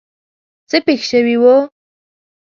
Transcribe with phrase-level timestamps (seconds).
[0.69, 1.55] څه پېښ شوي وو.